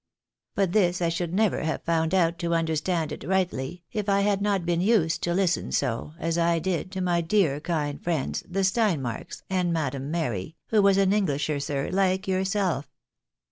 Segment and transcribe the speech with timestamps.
[0.55, 4.41] But this I should never have found out, to understand it rightly, if I had
[4.41, 8.63] not been used to listen so, as I did, to my dear kind friends, the
[8.63, 12.89] Steinmarks, and Madam Mary, who was an Englisher, sir, like yourself."